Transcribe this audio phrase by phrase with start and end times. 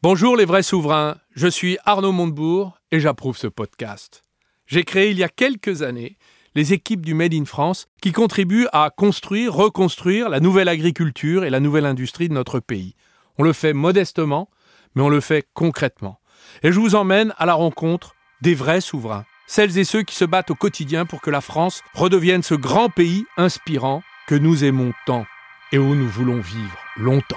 [0.00, 4.22] Bonjour les vrais souverains, je suis Arnaud Montebourg et j'approuve ce podcast.
[4.68, 6.16] J'ai créé il y a quelques années
[6.54, 11.50] les équipes du Made in France qui contribuent à construire, reconstruire la nouvelle agriculture et
[11.50, 12.94] la nouvelle industrie de notre pays.
[13.38, 14.48] On le fait modestement,
[14.94, 16.20] mais on le fait concrètement.
[16.62, 20.24] Et je vous emmène à la rencontre des vrais souverains, celles et ceux qui se
[20.24, 24.92] battent au quotidien pour que la France redevienne ce grand pays inspirant que nous aimons
[25.06, 25.26] tant
[25.72, 27.36] et où nous voulons vivre longtemps.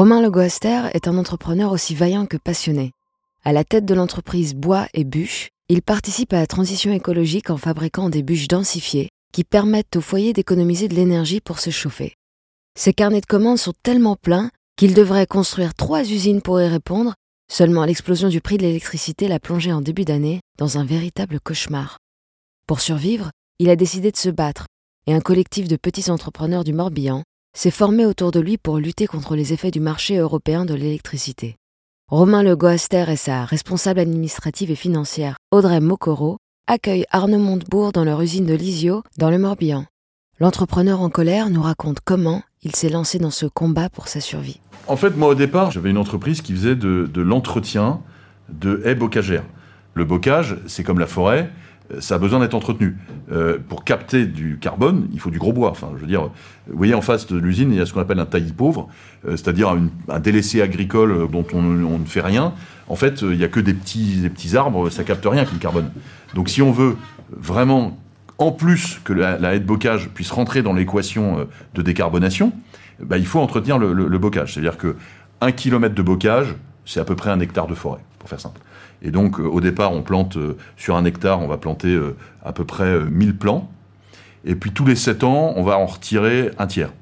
[0.00, 2.92] Romain Le Goaster est un entrepreneur aussi vaillant que passionné.
[3.44, 7.58] À la tête de l'entreprise Bois et Bûches, il participe à la transition écologique en
[7.58, 12.14] fabriquant des bûches densifiées qui permettent aux foyers d'économiser de l'énergie pour se chauffer.
[12.78, 17.12] Ses carnets de commandes sont tellement pleins qu'il devrait construire trois usines pour y répondre,
[17.52, 21.98] seulement l'explosion du prix de l'électricité l'a plongé en début d'année dans un véritable cauchemar.
[22.66, 24.64] Pour survivre, il a décidé de se battre,
[25.06, 27.22] et un collectif de petits entrepreneurs du Morbihan
[27.52, 31.56] s'est formé autour de lui pour lutter contre les effets du marché européen de l'électricité.
[32.08, 38.04] Romain Le Goaster et sa responsable administrative et financière, Audrey Mokoro, accueillent Arnaud Montebourg dans
[38.04, 39.86] leur usine de Lisio, dans le Morbihan.
[40.38, 44.60] L'entrepreneur en colère nous raconte comment il s'est lancé dans ce combat pour sa survie.
[44.86, 48.00] En fait, moi au départ, j'avais une entreprise qui faisait de, de l'entretien
[48.48, 49.44] de haies bocagères.
[49.94, 51.50] Le bocage, c'est comme la forêt,
[51.98, 52.96] ça a besoin d'être entretenu.
[53.32, 55.70] Euh, pour capter du carbone, il faut du gros bois.
[55.70, 56.22] Enfin, je veux dire,
[56.68, 58.88] vous voyez, en face de l'usine, il y a ce qu'on appelle un taillis pauvre,
[59.26, 59.74] euh, c'est-à-dire
[60.08, 62.52] un délaissé agricole dont on, ne fait rien.
[62.88, 65.58] En fait, il n'y a que des petits, des petits arbres, ça capte rien comme
[65.58, 65.90] carbone.
[66.34, 66.96] Donc, si on veut
[67.30, 67.98] vraiment,
[68.38, 71.44] en plus que la, haie de bocage puisse rentrer dans l'équation euh,
[71.74, 72.52] de décarbonation,
[73.02, 74.54] bah, il faut entretenir le, le bocage.
[74.54, 74.96] C'est-à-dire que
[75.40, 76.54] un kilomètre de bocage,
[76.84, 78.60] c'est à peu près un hectare de forêt, pour faire simple.
[79.02, 82.16] Et donc, euh, au départ, on plante euh, sur un hectare, on va planter euh,
[82.44, 83.68] à peu près 1000 plants.
[84.44, 86.92] Et puis, tous les 7 ans, on va en retirer un tiers.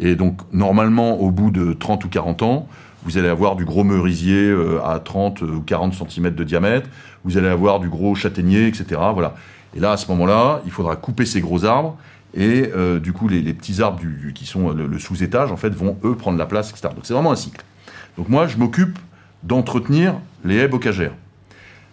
[0.00, 2.68] Et donc, normalement, au bout de 30 ou 40 ans,
[3.04, 4.52] vous allez avoir du gros merisier
[4.82, 6.88] à 30 ou 40 cm de diamètre,
[7.22, 9.00] vous allez avoir du gros châtaignier, etc.
[9.12, 9.34] Voilà.
[9.76, 11.96] Et là, à ce moment-là, il faudra couper ces gros arbres,
[12.34, 12.70] et
[13.00, 14.00] du coup, les, petits arbres
[14.34, 16.88] qui sont le, sous-étage, en fait, vont, eux, prendre la place, etc.
[16.94, 17.62] Donc, c'est vraiment un cycle.
[18.16, 18.98] Donc, moi, je m'occupe
[19.44, 21.12] d'entretenir les haies bocagères.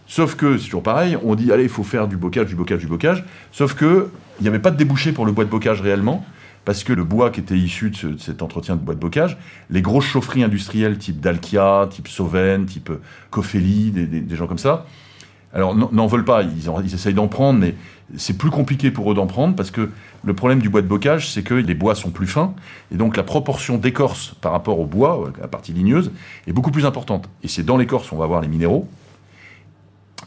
[0.08, 2.80] Sauf que, c'est toujours pareil, on dit, allez, il faut faire du bocage, du bocage,
[2.80, 3.24] du bocage.
[3.52, 6.26] Sauf que, il n'y avait pas de débouché pour le bois de bocage réellement,
[6.66, 9.38] parce que le bois qui était issu de, cet entretien de bois de bocage,
[9.70, 12.92] les grosses chaufferies industrielles type Dalkia, type Sauven, type
[13.30, 14.86] Cofeli, des gens comme ça,
[15.54, 17.76] alors, n'en veulent pas, ils, essayent d'en prendre, mais
[18.16, 19.90] c'est plus compliqué pour eux d'en prendre parce que
[20.24, 22.54] le problème du bois de bocage, c'est que les bois sont plus fins
[22.92, 26.12] et donc la proportion d'écorce par rapport au bois, la partie ligneuse,
[26.48, 27.30] est beaucoup plus importante.
[27.44, 28.88] Et c'est dans l'écorce où on va avoir les minéraux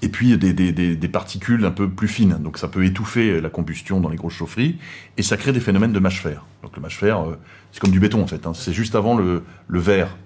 [0.03, 2.37] et puis des, particules un peu plus fines.
[2.41, 4.77] Donc ça peut étouffer la combustion dans les grosses chaufferies
[5.17, 6.45] et ça crée des phénomènes de mâche-fer.
[6.63, 7.39] Donc le mâche-fer, euh,
[7.73, 8.47] c'est comme du béton en fait.
[8.47, 8.53] Hein.
[8.55, 10.17] C'est juste avant le verre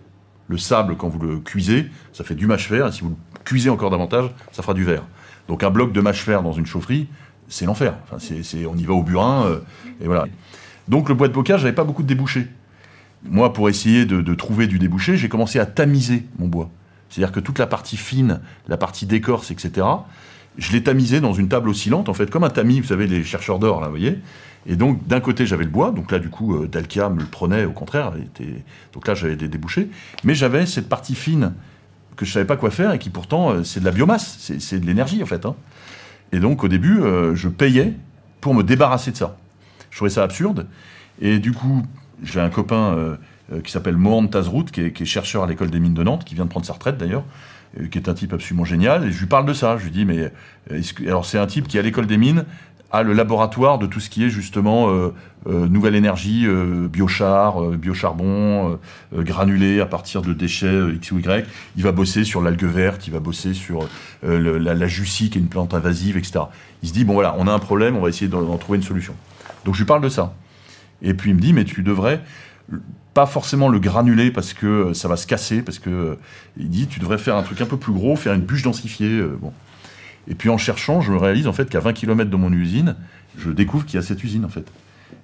[0.49, 3.71] le sable, quand vous le cuisez, ça fait du mâche-fer, et si vous le cuisez
[3.71, 5.05] encore davantage, ça fera du verre.
[5.47, 7.09] Donc un bloc de mâche-fer dans une chaufferie,
[7.49, 7.95] c'est l'enfer.
[8.05, 9.61] Enfin, c'est, on y va au burin, euh,
[10.01, 10.27] et voilà.
[10.89, 12.47] Donc le bois de bocage, j'avais pas beaucoup de débouchés.
[13.25, 16.71] Moi, pour essayer de, trouver du débouché, j'ai commencé à tamiser mon bois.
[17.11, 19.87] C'est-à-dire que toute la partie fine, la partie d'écorce, etc.,
[20.57, 23.23] je l'ai tamisé dans une table oscillante, en fait, comme un tamis, vous savez, les
[23.25, 24.19] chercheurs d'or, là, vous voyez.
[24.67, 27.27] Et donc, d'un côté, j'avais le bois, donc là, du coup, euh, Dalkia me le
[27.27, 28.65] prenait, au contraire, était...
[28.93, 29.89] donc là, j'avais des débouchés,
[30.25, 31.55] mais j'avais cette partie fine
[32.17, 34.81] que je savais pas quoi faire et qui pourtant, euh, c'est de la biomasse, c'est
[34.81, 35.47] de l'énergie, en fait.
[35.47, 35.55] Hein.
[36.33, 37.95] Et donc, au début, euh, je payais
[38.41, 39.37] pour me débarrasser de ça.
[39.91, 40.67] Je trouvais ça absurde,
[41.21, 41.83] et du coup,
[42.23, 43.17] j'ai un copain
[43.65, 46.25] qui s'appelle Mohan Tazrout, qui est, qui est chercheur à l'école des mines de Nantes,
[46.25, 47.25] qui vient de prendre sa retraite d'ailleurs,
[47.91, 49.79] qui est un type absolument génial, et je lui parle de ça.
[49.79, 50.31] Je lui dis, mais.
[51.06, 52.44] alors, c'est un type qui, à l'école des mines,
[52.90, 55.12] à le laboratoire de tout ce qui est justement euh,
[55.46, 58.79] euh, nouvelle énergie, euh, biochar, biocharbon,
[59.12, 61.46] granulé à partir de déchets X ou Y.
[61.76, 63.88] Il va bosser sur l'algue verte, il va bosser sur
[64.23, 66.40] la, la jussie, qui est une plante invasive, etc.
[66.82, 68.85] Il se dit, bon voilà, on a un problème, on va essayer d'en trouver une
[68.85, 69.14] solution.
[69.64, 70.34] Donc je lui parle de ça.
[71.02, 72.23] Et puis il me dit, mais tu devrais
[73.14, 76.19] pas forcément le granuler parce que ça va se casser, parce que
[76.56, 79.23] il dit, tu devrais faire un truc un peu plus gros, faire une bûche densifiée.
[79.41, 79.52] bon.
[80.29, 82.97] Et puis en cherchant, je me réalise en fait qu'à 20 km de mon usine,
[83.39, 84.71] je découvre qu'il y a cette usine en fait.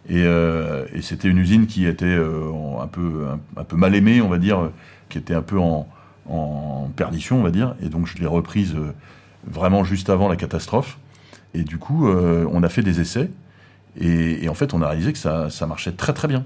[0.08, 4.70] Et, euh, c'était une usine qui était euh, un, peu, mal aimée, on va dire,
[5.08, 5.86] qui était un peu en,
[6.96, 7.74] perdition, on va dire.
[7.82, 8.92] Et donc je l'ai reprise euh,
[9.46, 10.98] vraiment juste avant la catastrophe.
[11.54, 13.30] Et du coup, on a fait des essais.
[14.00, 16.44] Et, en fait, on a réalisé que ça, marchait très très bien.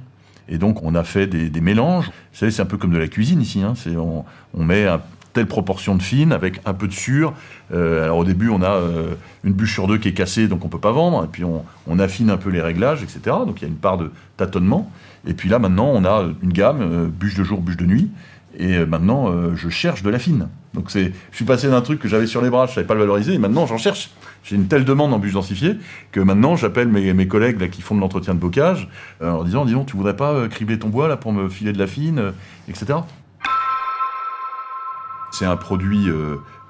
[0.51, 2.09] Et donc, on a fait des, mélanges.
[2.09, 3.63] Vous savez, c'est un peu comme de la cuisine ici.
[3.63, 3.73] Hein.
[3.97, 5.01] On, on, met un,
[5.39, 7.33] telle proportion de fine avec un peu de sur.
[7.73, 8.81] Euh, alors au début, on a
[9.45, 11.25] une bûche sur deux qui est cassée, donc on peut pas vendre.
[11.25, 13.21] Et puis on, affine un peu les réglages, etc.
[13.47, 14.91] Donc il y a une part de tâtonnement.
[15.27, 18.11] Et puis là, maintenant, on a une gamme, bûche de jour, bûche de nuit.
[18.57, 20.49] Et euh, maintenant, euh, je cherche de la fine.
[20.75, 22.95] Donc c'est, je suis passé d'un truc que j'avais sur les bras, je savais pas
[22.95, 24.11] le valoriser, et maintenant j'en cherche.
[24.45, 25.77] J'ai une telle demande en bûche densifiée
[26.13, 28.89] que maintenant j'appelle mes, mes, collègues là, qui font de l'entretien de bocage
[29.23, 31.79] euh, en disant, disons, tu voudrais pas cribler ton bois là pour me filer de
[31.79, 32.33] la fine,
[32.69, 32.99] etc.
[35.31, 36.09] C'est un produit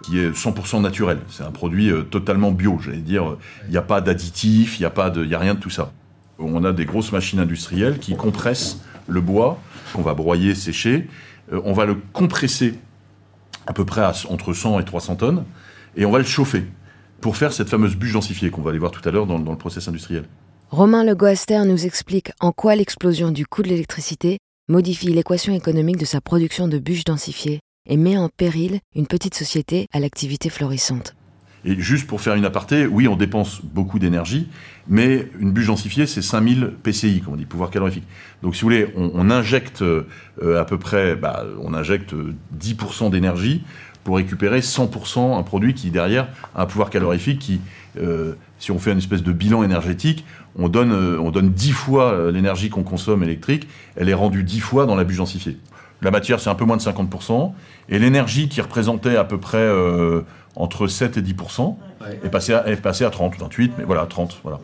[0.03, 1.21] qui est 100% naturel.
[1.29, 2.79] C'est un produit totalement bio.
[2.81, 5.71] J'allais dire, il n'y a pas d'additifs, il n'y a pas de, rien de tout
[5.71, 5.93] ça.
[6.39, 9.59] On a des grosses machines industrielles qui compressent le bois
[9.93, 11.09] qu'on va broyer, sécher,
[11.53, 12.75] euh, on va le compresser
[13.67, 15.45] à peu près entre 100 et 300 tonnes,
[15.97, 16.65] et on va le chauffer
[17.21, 19.57] pour faire cette fameuse bûche densifiée qu'on va aller voir tout à l'heure dans, le
[19.57, 20.25] process industriel.
[20.71, 24.39] Romain Le Goaster nous explique en quoi l'explosion du coût de l'électricité
[24.69, 29.35] modifie l'équation économique de sa production de bûches densifiées et met en péril une petite
[29.35, 31.15] société à l'activité florissante.
[31.65, 34.49] Et juste pour faire une aparté, oui, on dépense beaucoup d'énergie,
[34.87, 38.05] mais une bûche densifiée, c'est 5000 PCI, comme on dit, pouvoir calorifique.
[38.43, 40.07] Donc, si vous voulez, on, injecte euh,
[40.59, 42.15] à peu près, bah, on injecte
[42.59, 43.65] 10% d'énergie
[44.05, 47.61] pour récupérer 100% un produit qui, derrière, a un pouvoir calorifique qui,
[48.01, 50.25] euh, si on fait une espèce de bilan énergétique,
[50.57, 54.61] on donne, euh, on donne 10 fois l'énergie qu'on consomme électrique, elle est rendue 10
[54.61, 55.59] fois dans la bûche densifiée.
[56.01, 57.53] La matière, c'est un peu moins de 50%,
[57.89, 59.69] et l'énergie qui représentait à peu près
[60.55, 61.77] entre 7 et 10%
[62.23, 64.41] est, passé à, est passé à 30, 28, mais voilà, 30.
[64.43, 64.61] Voilà.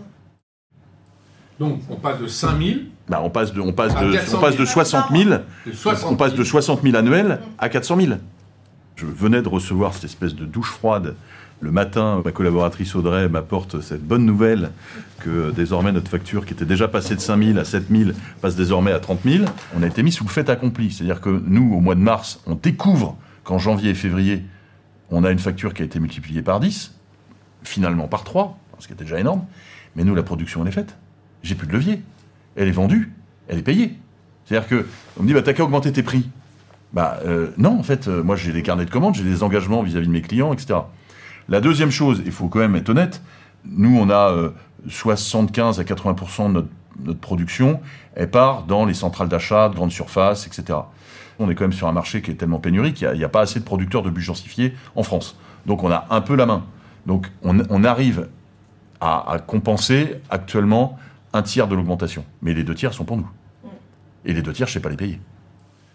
[1.59, 2.79] Donc on passe de 5 000
[3.09, 5.31] bah, on passe de, on passe de, on passe de 60 000,
[6.07, 8.13] on passe de 60 000 annuels à 400 000.
[8.97, 11.15] Je venais de recevoir cette espèce de douche froide
[11.65, 14.71] le matin, ma collaboratrice Audrey m'apporte cette bonne nouvelle
[15.21, 18.11] que désormais notre facture, qui était déjà passée de 5 000 à 7 000,
[18.43, 19.45] passe désormais à 30 000.
[19.75, 20.93] On a été mis sous le fait accompli.
[20.93, 24.45] C'est-à-dire que nous, au mois de mars, on découvre qu'en janvier et février,
[25.11, 26.95] on a une facture qui a été multipliée par 10,
[27.63, 29.45] finalement par 3, ce qui était déjà énorme,
[29.97, 30.97] mais nous, la production, elle est faite.
[31.43, 32.03] J'ai plus de levier.
[32.57, 33.11] Elle est vendue,
[33.49, 33.95] elle est payée.
[34.45, 34.87] C'est-à-dire que,
[35.19, 36.29] on me dit, bah, t'as qu'à augmenter tes prix.
[36.93, 39.83] Bah, euh, non, en fait, euh, moi, j'ai des carnets de commandes, j'ai des engagements
[39.83, 40.81] vis-à-vis de mes clients, etc.
[41.49, 43.21] La deuxième chose, il faut quand même être honnête,
[43.65, 44.53] nous, on a
[44.89, 46.67] 75 euh, à 80% de
[47.05, 47.81] notre, production,
[48.15, 50.79] elle part dans les centrales d'achat, de grandes surfaces, etc.
[51.39, 53.41] On est quand même sur un marché qui est tellement pénurique, il n'y a, pas
[53.41, 55.37] assez de producteurs de bûches densifiées en France.
[55.67, 56.65] Donc on a un peu la main.
[57.07, 58.29] Donc on, arrive
[59.01, 60.99] à, compenser actuellement
[61.33, 62.25] un tiers de l'augmentation.
[62.43, 63.29] Mais les deux tiers sont pour nous.
[64.25, 65.21] Et les deux tiers, je ne sais pas les payer.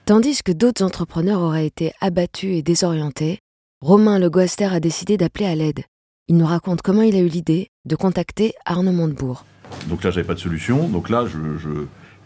[0.06, 3.40] Tandis que d'autres entrepreneurs auraient été abattus et désorientés,
[3.82, 5.86] Romain Le Goaster a décidé d'appeler à l'aide.
[6.28, 9.46] Il nous raconte comment il a eu l'idée de contacter Arnaud Montebourg.
[9.88, 10.90] Donc là, j'avais pas de solution.
[10.90, 11.24] Donc là,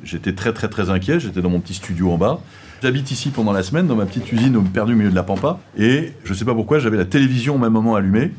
[0.03, 1.19] j'étais très très très inquiet.
[1.19, 2.41] J'étais dans mon petit studio en bas.
[2.81, 5.59] J'habite ici pendant la semaine, dans ma petite usine perdue au milieu de la pampa.
[5.77, 8.31] Et je ne sais pas pourquoi, j'avais la télévision au même moment allumée.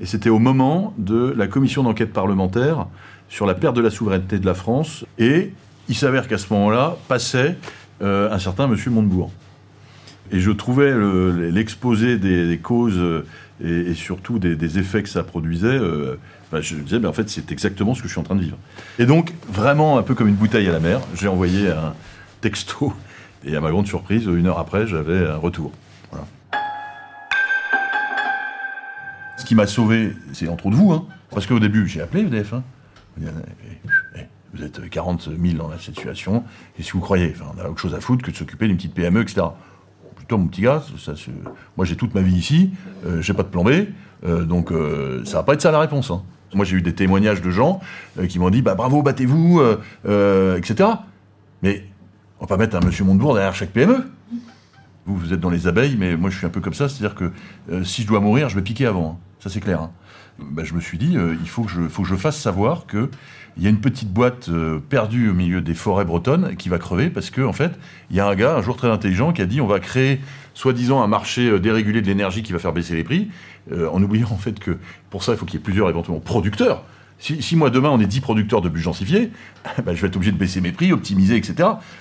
[0.00, 2.86] Et c'était au moment de la commission d'enquête parlementaire
[3.30, 5.06] sur la perte de la souveraineté de la France.
[5.18, 5.54] Et
[5.88, 7.56] il s'avère qu'à ce moment-là, passait
[8.02, 9.30] euh, un certain monsieur Montebourg.
[10.30, 10.92] Et je trouvais
[11.50, 13.00] l'exposé des, causes
[13.64, 15.66] et, surtout des, effets que ça produisait.
[15.66, 16.18] Euh,
[16.52, 18.36] bah, je me disais, ben, en fait, c'est exactement ce que je suis en train
[18.36, 18.58] de vivre.
[18.98, 21.94] Et donc, vraiment un peu comme une bouteille à la mer, j'ai envoyé un
[22.40, 22.92] texto
[23.44, 25.72] et à ma grande surprise, une heure après, j'avais un retour.
[29.36, 32.54] Ce qui m'a sauvé, c'est entre autres vous, hein, parce qu'au début, j'ai appelé EDF.
[32.54, 32.62] Hein.
[34.52, 36.44] Vous êtes 40 000 dans la situation,
[36.78, 38.94] et si vous croyez On a autre chose à foutre que de s'occuper d'une petite
[38.94, 39.42] PME, etc.
[40.28, 40.82] Plutôt, mon petit gars,
[41.78, 42.70] moi j'ai toute ma vie ici,
[43.06, 43.70] euh, j'ai pas de plan B,
[44.26, 46.10] euh, donc euh, ça va pas être ça la réponse.
[46.10, 46.22] Hein.
[46.52, 47.80] Moi j'ai eu des témoignages de gens
[48.28, 49.62] qui m'ont dit bah, bravo, battez-vous,
[50.04, 50.90] etc.
[51.62, 51.86] Mais
[52.40, 54.04] on va pas mettre un monsieur Montebourg derrière chaque PME.
[55.06, 57.14] Vous, vous êtes dans les abeilles, mais moi je suis un peu comme ça, c'est-à-dire
[57.14, 57.32] que
[57.72, 59.12] euh, si je dois mourir, je vais piquer avant.
[59.12, 59.24] Hein.
[59.40, 59.80] Ça c'est clair.
[59.80, 59.90] Hein.
[60.38, 62.86] Ben, je me suis dit, euh, il faut que, je, faut que je fasse savoir
[62.86, 63.08] qu'il
[63.58, 67.10] y a une petite boîte euh, perdue au milieu des forêts bretonnes qui va crever
[67.10, 67.72] parce qu'en en fait,
[68.10, 70.20] il y a un gars, un jour très intelligent, qui a dit on va créer
[70.54, 73.28] soi-disant un marché dérégulé de l'énergie qui va faire baisser les prix,
[73.72, 74.78] en oubliant en fait que
[75.10, 76.84] pour ça, il faut qu'il y ait plusieurs éventuellement producteurs
[77.18, 79.30] si, moi demain on est 10 producteurs de bûches densifiées,
[79.84, 81.54] bah, je vais être obligé de baisser mes prix, optimiser, etc.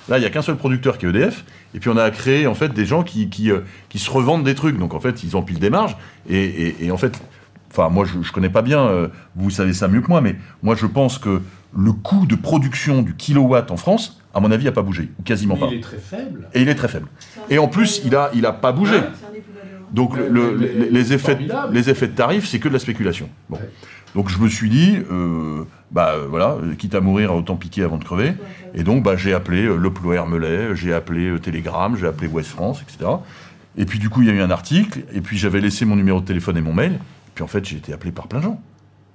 [0.09, 2.47] Là, il n'y a qu'un seul producteur qui est EDF, et puis on a créé
[2.47, 3.61] en fait des gens qui, qui, euh,
[3.95, 4.77] se revendent des trucs.
[4.77, 5.97] Donc en fait, ils empilent des marges,
[6.29, 7.19] et, en fait,
[7.71, 10.35] enfin moi je, ne connais pas bien, euh, vous savez ça mieux que moi, mais
[10.63, 11.41] moi je pense que
[11.77, 15.23] le coût de production du kilowatt en France, à mon avis, n'a pas bougé, ou
[15.23, 15.67] quasiment pas.
[15.71, 16.47] Il est très faible.
[16.53, 17.07] Et il est très faible.
[17.49, 18.97] Et en plus, il a, il a pas bougé.
[19.91, 21.73] Donc Mais- le- mais- les, effets, formidable.
[21.73, 23.29] les effets de tarif, c'est que de la spéculation.
[23.49, 23.57] Bon.
[23.57, 23.69] Ouais.
[24.15, 27.97] Donc je me suis dit, euh, bah euh, voilà, quitte à mourir, autant piquer avant
[27.97, 28.33] de crever.
[28.73, 32.49] Et donc bah, j'ai appelé euh, Le Ploë Hermelais, j'ai appelé Télégramme, j'ai appelé Ouest
[32.49, 33.09] France, etc.
[33.77, 35.95] Et puis du coup, il y a eu un article, et puis j'avais laissé mon
[35.95, 36.99] numéro de téléphone et mon mail.
[37.37, 38.59] Et puis en fait, j'ai été appelé par plein de gens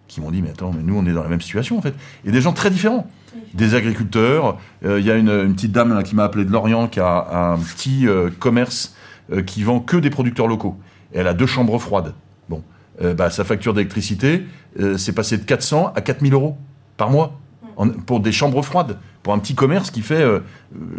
[0.06, 1.92] qui m'ont dit, mais attends, mais nous, on est dans la même situation, en fait.
[2.24, 3.08] Et des gens très différents.
[3.54, 4.58] Des agriculteurs.
[4.84, 7.00] euh, Il y a une, une petite dame là, qui m'a appelé de Lorient, qui
[7.00, 8.94] a un petit euh, commerce
[9.32, 10.76] euh, qui vend que des producteurs locaux.
[11.12, 12.14] Et elle a deux chambres froides.
[12.48, 12.62] Bon.
[13.02, 14.44] Euh, bah, sa facture d'électricité,
[14.78, 16.56] euh, c'est passé de 400 à 4000 euros
[16.96, 17.40] par mois.
[17.76, 18.98] En- pour des chambres froides.
[19.24, 20.24] Pour un petit commerce qui fait,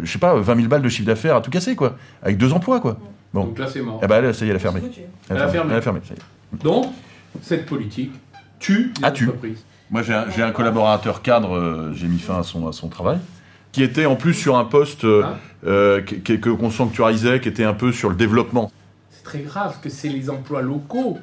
[0.02, 1.96] je sais pas, 20 000 balles de chiffre d'affaires à tout casser, quoi.
[2.22, 2.98] Avec deux emplois, quoi.
[3.32, 3.44] Bon.
[3.44, 4.00] Donc là, c'est mort.
[4.02, 4.80] Eh ben, elle, ça y est, elle a fermé.
[5.30, 5.70] Elle a fermé.
[5.72, 6.62] Elle a fermé, ça y est.
[6.64, 6.86] Donc,
[7.42, 8.12] cette politique
[8.58, 9.24] tue les Ah, tue.
[9.28, 9.64] entreprises.
[9.90, 13.18] Moi, j'ai un, collaborateur cadre, euh, j'ai mis fin à son, à son travail,
[13.70, 15.38] qui était en plus sur un poste euh, Ah.
[15.66, 18.72] euh, que qu'on sanctuarisait, qui était un peu sur le développement.
[19.10, 21.18] C'est très grave que c'est les emplois locaux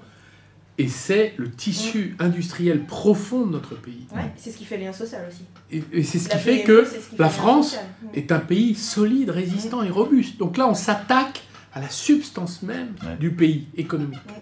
[0.78, 4.06] et c'est le tissu industriel profond de notre pays.
[4.16, 5.44] Ouais, c'est ce qui fait le lien social aussi.
[5.72, 6.86] Et, et c'est ce La qui fait que
[7.18, 7.86] la France social.
[8.14, 10.38] Est un pays solide, résistant et robuste.
[10.38, 13.16] Donc là, on s'attaque à la substance même Ouais.
[13.20, 14.20] du pays économique.
[14.28, 14.42] Ouais.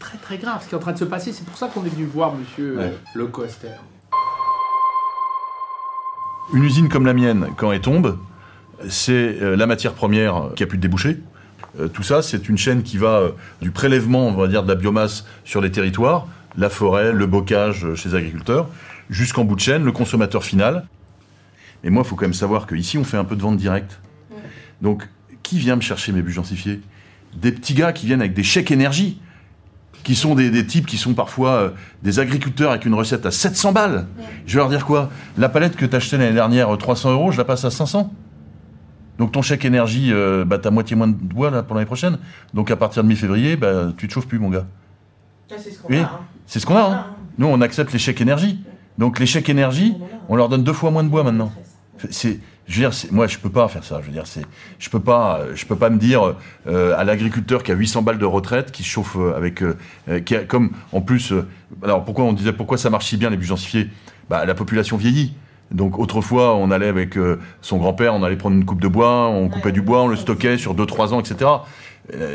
[0.00, 1.32] C'est très très grave ce qui est en train de se passer.
[1.32, 2.84] C'est pour ça qu'on est venu voir Monsieur Ouais.
[2.84, 3.68] euh, Le Coster.
[6.54, 8.18] Une usine comme la mienne, quand elle tombe,
[8.88, 11.18] c'est euh, la matière première qui a plus de débouchés.
[11.78, 13.30] Euh, tout ça, c'est une chaîne qui va
[13.60, 16.26] du prélèvement, on va dire, de la biomasse sur les territoires,
[16.56, 18.68] la forêt, le bocage chez les agriculteurs,
[19.10, 20.86] jusqu'en bout de chaîne, le consommateur final.
[21.84, 24.00] Et moi, il faut quand même savoir qu'ici, on fait un peu de vente directe.
[24.80, 25.08] Donc,
[25.42, 26.80] qui vient me chercher mes bûches densifiées
[27.34, 29.20] Des petits gars qui viennent avec des chèques énergie,
[30.02, 31.70] qui sont des, des types qui sont parfois euh,
[32.02, 34.06] des agriculteurs avec une recette à 700 balles.
[34.46, 35.10] Je vais leur dire quoi?
[35.38, 38.12] La palette que tu achetais l'année dernière, euh, 300 euros, je la passe à 500
[39.18, 42.16] donc ton chèque énergie, euh, bah, t'as moitié moins de bois là, pour l'année prochaine.
[42.54, 44.64] Donc à partir de mi-février, bah, tu te chauffes plus, mon gars.
[45.52, 45.98] Ah, C'est ce qu'on Oui.
[45.98, 46.04] a.
[46.04, 46.10] hein.
[46.46, 46.80] C'est ce qu'on a.
[46.80, 47.06] Hein.
[47.36, 48.64] Nous, on accepte les chèques énergie.
[48.96, 50.04] Donc les chèques énergie, a.
[50.30, 51.52] on leur donne deux fois moins de bois maintenant.
[52.08, 53.98] C'est, je veux dire, moi, je peux pas faire ça.
[54.00, 54.44] Je veux dire, c'est,
[54.78, 56.34] je peux pas, je peux pas me dire
[56.68, 59.74] euh, à l'agriculteur qui a 800 balles de retraite, qui chauffe euh, avec, euh,
[60.24, 61.46] qui a, comme en plus, euh,
[61.82, 63.88] alors pourquoi on disait pourquoi ça marche si bien les bus densifiés
[64.28, 65.34] Bah, la population vieillit.
[65.72, 67.16] Donc autrefois, on allait avec
[67.60, 69.72] son grand-père, on allait prendre une coupe de bois, on coupait Ouais.
[69.72, 71.48] du bois, on le stockait sur 2-3 ans, etc.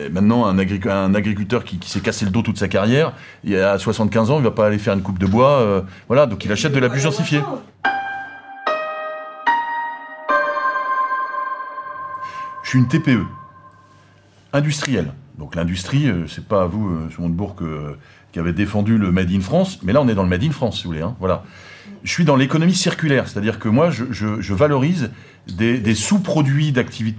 [0.09, 3.11] Maintenant, un, agric- un agriculteur qui, qui s'est cassé le dos toute sa carrière,
[3.43, 6.27] il a 75 ans, il va pas aller faire une coupe de bois, euh, voilà,
[6.27, 7.03] donc il achète de la bûche
[12.75, 13.25] une TPE,
[14.53, 15.13] industrielle.
[15.37, 17.97] Donc l'industrie, euh, c'est pas vous, euh, sur Montebourg, que-
[18.31, 20.51] qui avez défendu le Made in France, mais là on est dans le Made in
[20.51, 21.01] France, si vous voulez.
[21.01, 21.43] hein, voilà.
[22.05, 25.09] Je suis dans l'économie circulaire, c'est-à-dire que moi, je, je- je valorise
[25.47, 26.71] des, des sous-produits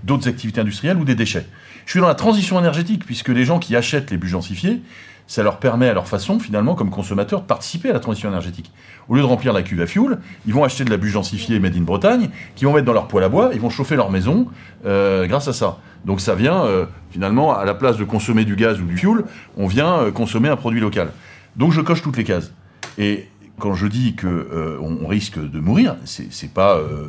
[0.04, 1.44] d'autres activités industrielles ou des déchets.
[1.84, 4.80] Je suis dans la transition énergétique, puisque les gens qui achètent les bûches densifiées,
[5.26, 8.70] ça leur permet à leur façon, finalement, comme consommateurs, de participer à la transition énergétique.
[9.08, 11.58] Au lieu de remplir la cuve à fioul, ils vont acheter de la bûche densifiée
[11.58, 14.12] made in Bretagne, qu'ils vont mettre dans leur poêle à bois, ils vont chauffer leur
[14.12, 14.46] maison
[14.84, 15.78] euh, grâce à ça.
[16.04, 19.24] Donc ça vient, euh, finalement, à la place de consommer du gaz ou du fioul,
[19.56, 21.08] on vient euh, consommer un produit local.
[21.56, 22.52] Donc je coche toutes les cases.
[22.98, 23.28] Et
[23.58, 27.06] quand je dis que euh, on risque de mourir, c'est pas euh,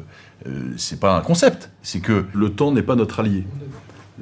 [0.48, 1.72] euh, c'est pas un concept.
[1.82, 3.46] C'est que le temps n'est pas notre allié.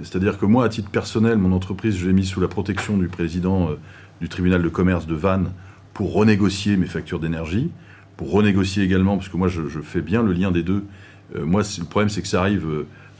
[0.01, 3.08] C'est-à-dire que moi, à titre personnel, mon entreprise, je l'ai mise sous la protection du
[3.08, 3.70] président
[4.20, 5.51] du tribunal de commerce de Vannes
[5.94, 7.72] pour renégocier mes factures d'énergie,
[8.17, 10.84] pour renégocier également, parce que moi, je, fais bien le lien des deux.
[11.34, 12.67] Moi, le problème, c'est que ça arrive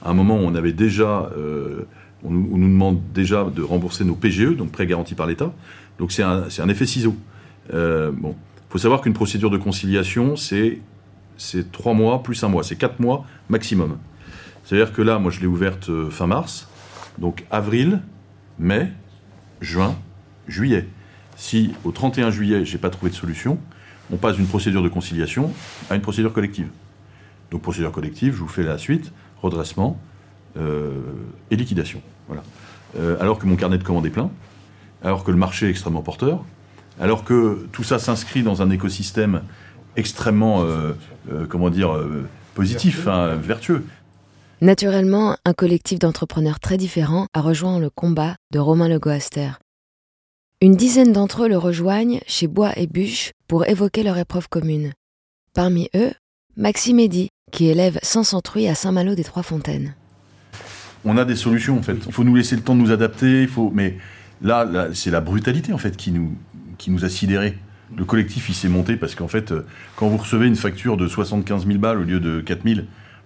[0.04, 1.30] à un moment où on avait déjà,
[2.26, 5.54] on, nous, demande déjà de rembourser nos PGE, donc prêts garantis par l'État.
[5.98, 7.16] Donc c'est un, un effet ciseau.
[7.72, 8.36] Bon,
[8.69, 10.81] faut savoir qu'une procédure de conciliation, c'est
[11.72, 13.98] trois mois plus un mois, c'est quatre mois maximum.
[14.63, 16.67] C'est-à-dire que là, moi, je l'ai ouverte euh, fin mars,
[17.19, 18.01] donc avril,
[18.57, 18.91] mai,
[19.62, 19.95] juin,
[20.48, 20.88] juillet.
[21.36, 23.60] Si au 31 juillet, j'ai pas trouvé de solution,
[24.12, 25.51] on passe d'une procédure de conciliation
[25.89, 26.69] à une procédure collective.
[27.51, 30.00] Donc procédure collective, je vous fais la suite, redressement
[30.57, 31.01] euh,
[31.51, 32.01] et liquidation.
[32.27, 32.43] Voilà.
[32.98, 34.31] Euh, alors que mon carnet de commandes est plein,
[35.03, 36.43] alors que le marché est extrêmement porteur,
[37.00, 39.42] alors que tout ça s'inscrit dans un écosystème
[39.96, 40.94] extrêmement, euh,
[41.32, 43.86] euh, comment dire, euh, positif, hein, vertueux.
[44.62, 49.52] Naturellement, un collectif d'entrepreneurs très différents a rejoint le combat de Romain Le Goaster.
[50.62, 54.94] Une dizaine d'entre eux le rejoignent chez Bois et Bûche pour évoquer leur épreuve commune.
[55.54, 56.12] Parmi eux,
[56.56, 59.94] Maxime Eddy, qui élève sans centruit à Saint-Malo des Trois-Fontaines.
[61.04, 61.98] on a des solutions en fait.
[62.06, 63.44] Il faut nous laisser le temps de nous adapter.
[63.44, 63.98] Il faut, mais
[64.42, 66.34] là, là, c'est la brutalité en fait qui nous
[66.77, 67.58] qui nous a sidérés.
[67.96, 69.65] Le collectif, il s'est monté parce qu'en fait, euh,
[69.96, 72.79] quand vous recevez une facture de 75 000 balles au lieu de 4 000,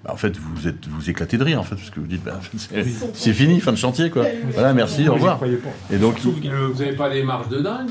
[0.04, 2.24] Bah, en fait, vous êtes vous éclatez de rire, en fait, parce que vous dites,
[2.24, 4.26] bah, c'est c'est fini, fin de chantier, quoi.
[4.54, 5.40] Voilà, merci, au revoir.
[5.92, 7.90] Et donc, Vous n'avez pas des marges de dingue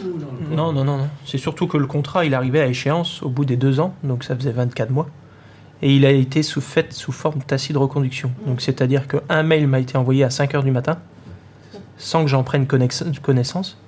[0.50, 1.08] le Non, non, non, non.
[1.26, 4.24] C'est surtout que le contrat, il arrivait à échéance au bout des deux ans, donc
[4.24, 5.08] ça faisait 24 mois.
[5.82, 8.32] Et il a été sous, fait sous forme tacite de reconduction.
[8.46, 10.98] Donc c'est-à-dire qu'un mail m'a été envoyé à 5 heures du matin,
[11.98, 13.78] sans que j'en prenne connaissance.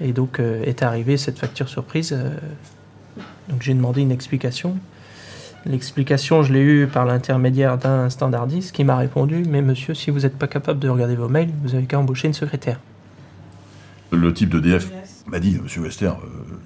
[0.00, 2.12] Et donc euh, est arrivée cette facture surprise.
[2.12, 2.36] euh,
[3.48, 4.76] donc j'ai demandé une explication.
[5.66, 10.20] L'explication, je l'ai eue par l'intermédiaire d'un standardiste qui m'a répondu Mais monsieur, si vous
[10.20, 12.80] n'êtes pas capable de regarder vos mails, vous avez qu'à embaucher une secrétaire.
[14.10, 14.90] le type d'EDF
[15.26, 16.12] m'a dit, Monsieur Wester, euh,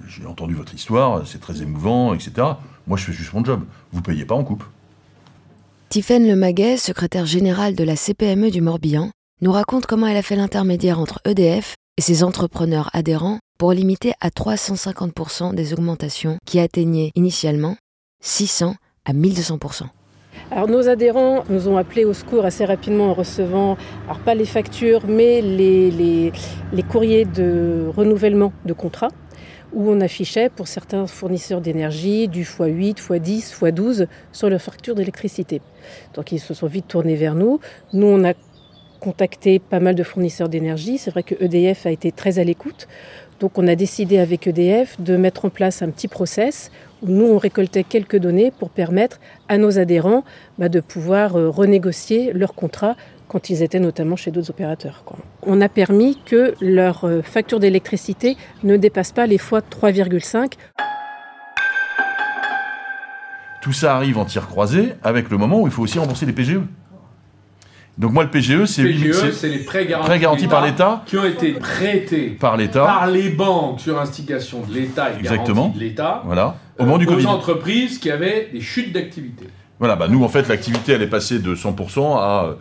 [0.07, 2.31] j'ai entendu votre histoire, c'est très émouvant, etc.
[2.87, 3.63] Moi, je fais juste mon job.
[3.93, 4.65] Vous payez pas en coupe.
[5.87, 10.35] Tiffaine Lemaguet, secrétaire générale de la CPME du Morbihan, nous raconte comment elle a fait
[10.35, 17.11] l'intermédiaire entre EDF et ses entrepreneurs adhérents pour limiter à 350% des augmentations qui atteignaient
[17.15, 17.75] initialement
[18.21, 19.83] 600 à 1200%.
[20.49, 23.75] Alors nos adhérents nous ont appelés au secours assez rapidement en recevant,
[24.05, 29.09] alors pas les factures, mais les, les, courriers de renouvellement de contrat,
[29.73, 35.61] où on affichait pour certains fournisseurs d'énergie du x8, x10, x12 sur leur facture d'électricité.
[36.13, 37.59] Donc ils se sont vite tournés vers nous.
[37.91, 38.33] Nous, on a
[38.99, 40.97] contacté pas mal de fournisseurs d'énergie.
[40.97, 42.87] C'est vrai que EDF a été très à l'écoute.
[43.39, 47.25] Donc on a décidé avec EDF de mettre en place un petit process où nous,
[47.25, 50.23] on récoltait quelques données pour permettre à nos adhérents
[50.57, 52.95] bah, de pouvoir euh, renégocier leurs contrats
[53.29, 55.05] quand ils étaient notamment chez d'autres opérateurs.
[55.43, 60.53] On a permis que leur euh, facture d'électricité ne dépasse pas les fois 3,5
[63.61, 66.33] Tout ça arrive en tir croisé avec le moment où il faut aussi rembourser les
[66.33, 66.59] PGE.
[67.99, 70.65] Donc moi, le PGE, c'est PGE, c'est- E, c'est les prêts garantis, prêts garantis par
[70.65, 75.19] l'État, qui ont été prêtés par l'État, par les banques sur instigation de l'État et
[75.19, 75.67] Exactement.
[75.67, 77.25] de l'État voilà, au euh, moment du aux Covid.
[77.27, 79.47] entreprises qui avaient des chutes d'activité.
[79.79, 82.55] Voilà, bah nous en fait l'activité elle est passée de 100% à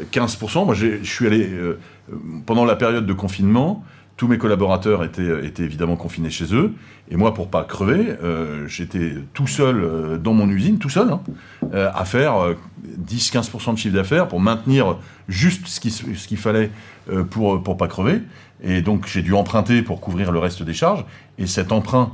[0.00, 0.64] euh, 15%.
[0.64, 1.78] Moi j'ai- je suis allé euh,
[2.12, 3.84] euh, pendant la période de confinement,
[4.16, 6.72] tous mes collaborateurs étaient, euh, étaient évidemment confinés chez eux
[7.10, 11.08] et moi pour pas crever, euh, j'étais tout seul euh, dans mon usine, tout seul,
[11.10, 11.20] hein,
[11.72, 12.54] euh, à faire euh,
[13.08, 14.96] 10-15% de chiffre d'affaires pour maintenir
[15.28, 16.70] juste ce qu'il ce qu'il fallait
[17.10, 18.22] euh, pour pour pas crever.
[18.62, 21.04] Et donc j'ai dû emprunter pour couvrir le reste des charges.
[21.38, 22.12] Et cet emprunt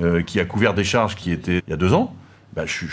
[0.00, 2.14] euh, qui a couvert des charges qui étaient il y a deux ans,
[2.54, 2.86] bah, je,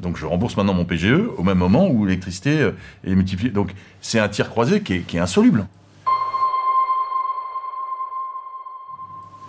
[0.00, 2.72] donc je rembourse maintenant mon PGE au même moment où l'électricité euh,
[3.06, 3.50] est multipliée.
[3.50, 5.66] Donc c'est un tir croisé qui est, qui est insoluble.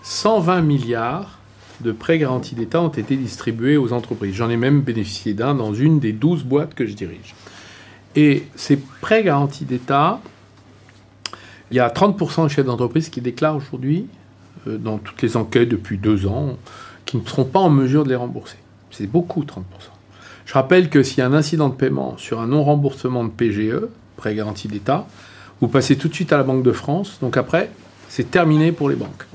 [0.03, 1.39] 120 milliards
[1.81, 4.35] de prêts garantis d'État ont été distribués aux entreprises.
[4.35, 7.35] J'en ai même bénéficié d'un dans une des 12 boîtes que je dirige.
[8.15, 10.21] Et ces prêts garantis d'État,
[11.71, 14.07] il y a 30% de chefs d'entreprise qui déclarent aujourd'hui,
[14.67, 16.57] euh, dans toutes les enquêtes depuis deux ans,
[17.05, 18.57] qui ne seront pas en mesure de les rembourser.
[18.91, 19.61] C'est beaucoup, 30%.
[20.45, 23.87] Je rappelle que s'il y a un incident de paiement sur un non-remboursement de PGE,
[24.15, 25.07] prêt garanti d'État,
[25.59, 27.17] vous passez tout de suite à la Banque de France.
[27.21, 27.71] Donc après,
[28.07, 29.25] c'est terminé pour les banques.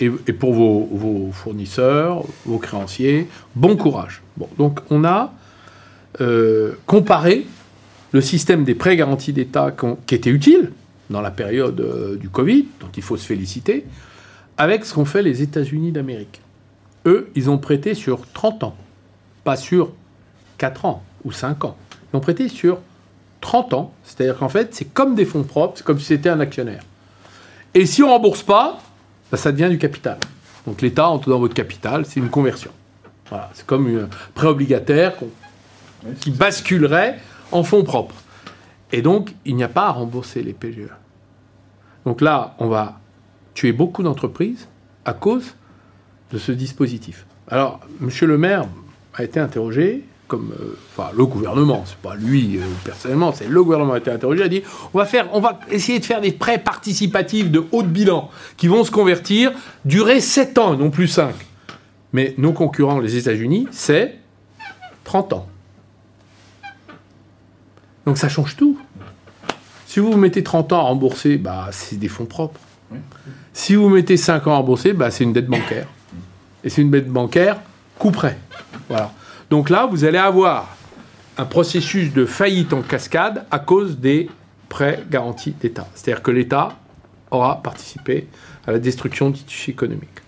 [0.00, 4.22] Et, pour vos, fournisseurs, vos créanciers, bon courage.
[4.36, 5.32] Bon, donc on a
[6.20, 7.46] euh, comparé
[8.12, 9.74] le système des prêts garantis d'État
[10.06, 10.72] qui était utile
[11.10, 13.84] dans la période euh, du Covid, dont il faut se féliciter,
[14.56, 16.40] avec ce qu'ont fait les États-Unis d'Amérique.
[17.06, 18.76] Eux, ils ont prêté sur 30 ans,
[19.42, 19.92] pas sur
[20.58, 21.76] 4 ans ou 5 ans.
[22.12, 22.78] Ils ont prêté sur
[23.40, 26.40] 30 ans, c'est-à-dire qu'en fait, c'est comme des fonds propres, c'est comme si c'était un
[26.40, 26.82] actionnaire.
[27.74, 28.80] Et si on ne rembourse pas,
[29.34, 30.16] bah, ça devient du capital.
[30.64, 32.70] Donc l'État entre dans votre capital, c'est une conversion.
[33.28, 35.14] Voilà, c'est comme un prêt obligataire
[36.20, 37.18] qui basculerait
[37.50, 38.14] en fonds propres.
[38.92, 40.88] Et donc, il n'y a pas à rembourser les PGE.
[42.06, 43.00] Donc là, on va
[43.54, 44.68] tuer beaucoup d'entreprises
[45.04, 45.56] à cause
[46.30, 47.26] de ce dispositif.
[47.48, 48.68] Alors, Monsieur le maire
[49.14, 53.62] a été interrogé, comme, euh, enfin, le gouvernement, c'est pas lui euh, personnellement, c'est le
[53.62, 56.32] gouvernement a été interrogé, a dit, on va faire, on va essayer de faire des
[56.32, 59.52] prêts participatifs de haut de bilan qui vont se convertir,
[59.84, 61.34] durer 7 ans, non plus 5.
[62.12, 64.18] Mais nos concurrents, les États-Unis, c'est
[65.04, 65.48] 30 ans.
[68.06, 68.78] Donc ça change tout.
[69.86, 72.60] Si vous mettez 30 ans à rembourser, bah, c'est des fonds propres.
[73.52, 75.86] Si vous mettez 5 ans à rembourser, bah, c'est une dette bancaire.
[76.62, 77.58] Et c'est une dette bancaire
[77.98, 78.38] coup près.
[78.88, 79.12] Voilà.
[79.54, 80.76] Donc là, vous allez avoir
[81.38, 84.28] un processus de faillite en cascade à cause des
[84.68, 85.86] prêts garantis d'État.
[85.94, 86.76] C'est-à-dire que l'État
[87.30, 88.26] aura participé
[88.66, 90.18] à la destruction du tissu économique.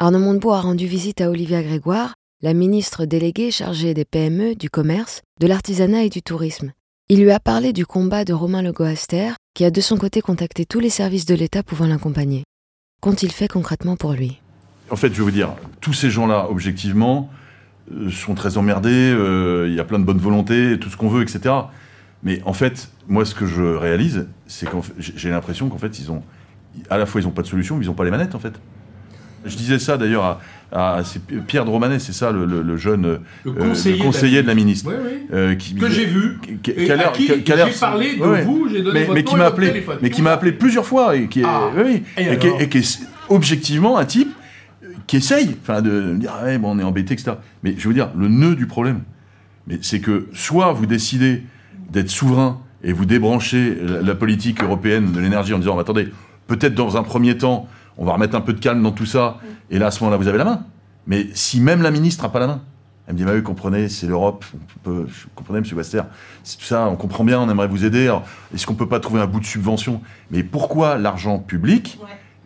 [0.00, 4.68] Arnaud Montebourg a rendu visite à Olivia Grégoire, la ministre déléguée chargée des PME, du
[4.68, 6.72] commerce, de l'artisanat et du tourisme.
[7.08, 10.66] Il lui a parlé du combat de Romain Legoaster, qui a de son côté contacté
[10.66, 12.42] tous les services de l'État pouvant l'accompagner.
[13.00, 14.40] Qu'ont-ils fait concrètement pour lui?
[14.90, 17.30] En fait, je veux vous dire, tous ces gens-là, objectivement,
[18.10, 21.22] sont très emmerdés, euh, il y a plein de bonne volonté, tout ce qu'on veut,
[21.22, 21.54] etc.
[22.22, 26.10] Mais en fait, moi, ce que je réalise, c'est que j'ai l'impression qu'en fait, ils
[26.10, 26.22] ont,
[26.88, 28.38] à la fois, ils n'ont pas de solution, mais ils n'ont pas les manettes, en
[28.38, 28.54] fait.
[29.44, 30.40] Je disais ça d'ailleurs
[30.72, 31.02] à,
[31.46, 34.46] Pierre de Romanet, c'est ça, le, le- le jeune euh, Le le conseiller, conseiller de
[34.48, 35.18] la ministre, Oui, oui.
[35.34, 36.38] euh, qui, Que j'ai vu.
[36.62, 39.14] qui- Et à l'air- qui qui j'ai parlé de Ouais, vous, j'ai donné mais, votre
[39.14, 41.68] mais qui m'a appelé, mais qui m'a appelé plusieurs fois et qui est, Ah.
[41.76, 44.32] oui, oui, Et et, qui est, alors et qui est objectivement un type
[45.06, 47.32] qui essaye, enfin, de dire, ah on est embêté, etc.
[47.62, 49.02] Mais je veux dire, le nœud du problème,
[49.80, 51.42] c'est que soit vous décidez
[51.90, 56.08] d'être souverain et vous débranchez la, politique européenne de l'énergie en disant, attendez,
[56.46, 59.38] peut-être dans un premier temps, on va remettre un peu de calme dans tout ça,
[59.70, 60.64] et là, à ce moment-là, vous avez la main.
[61.06, 62.62] Mais si même la ministre n'a pas la main,
[63.06, 64.44] elle me dit, bah oui, comprenez, c'est l'Europe,
[64.86, 64.90] je-
[65.34, 66.02] comprenez, monsieur Baster,
[66.42, 68.12] c'est tout ça, on comprend bien, on aimerait vous aider,
[68.54, 70.00] est-ce qu'on peut pas trouver un bout de subvention?
[70.30, 71.98] Mais pourquoi l'argent public.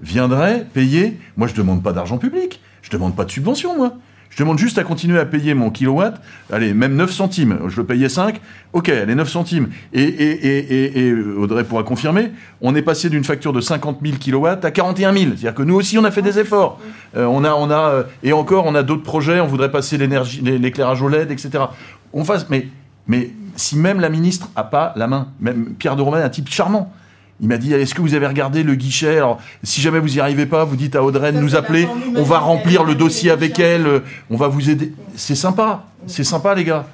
[0.03, 3.95] Viendrait payer Moi, je demande pas d'argent public, je demande pas de subvention, moi.
[4.31, 6.21] Je demande juste à continuer à payer mon kilowatt,
[6.53, 8.41] allez, même 9 centimes, je le payais 5,
[8.75, 9.69] ok, allez, 9 centimes.
[9.95, 12.31] Et, et, et, et, Audrey pourra confirmer,
[12.61, 15.25] on est passé d'une facture de 50 000 kilowatts à 41 000.
[15.31, 16.79] C'est-à-dire que nous aussi, on a fait des efforts.
[17.17, 19.97] Euh, on a, on a, euh, et encore, on a d'autres projets, on voudrait passer
[19.97, 21.65] l'énergie, l'é- l'éclairage au LED, etc.
[22.13, 22.69] On fasse, mais,
[23.07, 26.49] mais si même la ministre a pas la main, même Pierre de Romain, un type
[26.51, 26.93] charmant,
[27.41, 29.17] il m'a dit est-ce que vous avez regardé le guichet?
[29.17, 31.89] Alors, si jamais vous y arrivez pas, vous dites à Audrey de nous appeler.
[32.17, 34.93] On va remplir le dossier avec elle euh, On va vous aider.
[35.15, 35.85] C'est sympa.
[36.07, 36.87] C'est sympa, les gars.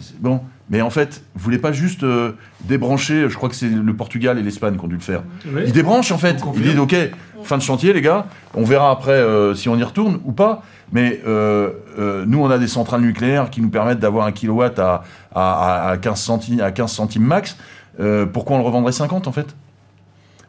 [0.00, 3.68] C'est Bon, mais en fait, vous voulez pas juste euh, débrancher Je crois que c'est
[3.68, 5.22] le Portugal et l'Espagne qui ont dû le faire.
[5.46, 5.62] Oui.
[5.66, 6.42] Ils débranchent en fait.
[6.56, 6.96] Ils disent ok,
[7.42, 8.26] fin de chantier, les gars.
[8.54, 10.62] On verra après euh, si on y retourne ou pas.
[10.92, 14.78] Mais euh, euh, nous, on a des centrales nucléaires qui nous permettent d'avoir un kilowatt
[14.78, 15.02] à,
[15.34, 17.56] à, à 15 centimes, à 15 centimes max.
[18.00, 19.54] Euh, pourquoi on le revendrait 50 en fait?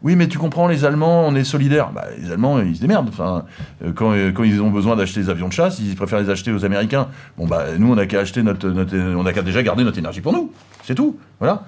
[0.06, 1.90] Oui, mais tu comprends, les Allemands, on est solidaires.
[1.92, 3.10] Bah, les Allemands, ils se démerdent.
[3.20, 6.30] Euh, quand, euh, quand ils ont besoin d'acheter des avions de chasse, ils préfèrent les
[6.30, 7.08] acheter aux Américains.
[7.40, 10.32] Bon, bah, nous, on n'a qu'à acheter notre, on qu'à déjà garder notre énergie pour
[10.32, 10.52] nous.
[10.84, 11.18] C'est tout.
[11.40, 11.64] Voilà.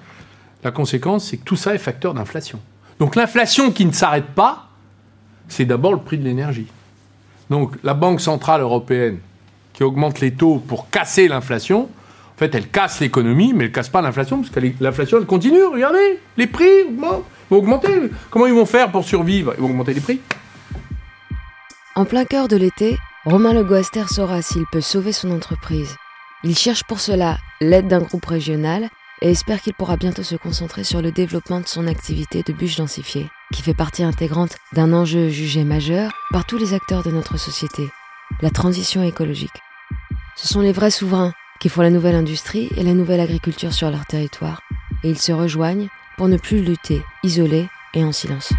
[0.62, 2.60] La conséquence, c'est que tout ça est facteur d'inflation.
[3.00, 4.68] Donc l'inflation qui ne s'arrête pas,
[5.48, 6.68] c'est d'abord le prix de l'énergie.
[7.50, 9.18] Donc la Banque Centrale Européenne,
[9.72, 13.88] qui augmente les taux pour casser l'inflation, en fait, elle casse l'économie, mais elle casse
[13.88, 15.64] pas l'inflation, parce que l'inflation, elle continue.
[15.64, 18.10] Regardez, les prix augmentent, vont augmenter.
[18.30, 19.54] Comment ils vont faire pour survivre?
[19.56, 20.20] Ils vont augmenter les prix.
[21.94, 25.96] En plein cœur de l'été, Romain Le Goaster saura s'il peut sauver son entreprise.
[26.44, 28.88] Il cherche pour cela l'aide d'un groupe régional
[29.20, 32.76] et espère qu'il pourra bientôt se concentrer sur le développement de son activité de bûche
[32.76, 37.36] densifiée, qui fait partie intégrante d'un enjeu jugé majeur par tous les acteurs de notre
[37.36, 37.88] société,
[38.40, 39.60] la transition écologique.
[40.36, 43.90] Ce sont les vrais souverains qui font la nouvelle industrie et la nouvelle agriculture sur
[43.90, 44.60] leur territoire,
[45.02, 48.52] et ils se rejoignent pour ne plus lutter, isolés et en silence.